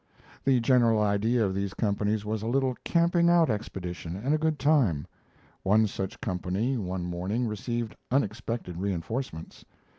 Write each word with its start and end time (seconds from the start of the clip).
The 0.43 0.59
general 0.59 0.99
idea 0.99 1.45
of 1.45 1.53
these 1.53 1.75
companies 1.75 2.25
was 2.25 2.41
a 2.41 2.47
little 2.47 2.75
camping 2.83 3.29
out 3.29 3.51
expedition 3.51 4.15
and 4.15 4.33
a 4.33 4.37
good 4.39 4.57
time. 4.57 5.05
One 5.61 5.85
such 5.85 6.19
company 6.19 6.75
one 6.75 7.03
morning 7.05 7.45
received 7.45 7.95
unexpected 8.09 8.77
reinforcements. 8.77 9.63